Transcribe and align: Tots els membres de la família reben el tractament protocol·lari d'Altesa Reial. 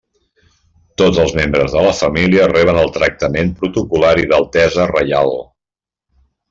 Tots 1.01 1.19
els 1.23 1.33
membres 1.39 1.75
de 1.75 1.83
la 1.87 1.91
família 1.99 2.49
reben 2.53 2.81
el 2.85 2.91
tractament 2.97 3.55
protocol·lari 3.61 4.29
d'Altesa 4.33 4.93
Reial. 4.97 5.35